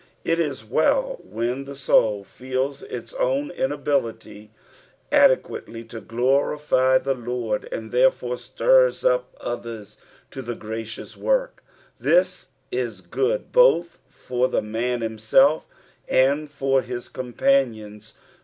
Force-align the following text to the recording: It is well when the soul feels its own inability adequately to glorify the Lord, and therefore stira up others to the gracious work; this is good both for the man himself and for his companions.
It 0.23 0.39
is 0.39 0.65
well 0.65 1.19
when 1.23 1.65
the 1.65 1.75
soul 1.75 2.23
feels 2.23 2.81
its 2.81 3.13
own 3.13 3.51
inability 3.51 4.49
adequately 5.11 5.83
to 5.83 6.01
glorify 6.01 6.97
the 6.97 7.13
Lord, 7.13 7.69
and 7.71 7.91
therefore 7.91 8.37
stira 8.37 9.05
up 9.07 9.37
others 9.39 9.97
to 10.31 10.41
the 10.41 10.55
gracious 10.55 11.15
work; 11.15 11.63
this 11.99 12.47
is 12.71 13.01
good 13.01 13.51
both 13.51 13.99
for 14.07 14.47
the 14.47 14.63
man 14.63 15.01
himself 15.01 15.69
and 16.09 16.49
for 16.49 16.81
his 16.81 17.07
companions. 17.07 18.15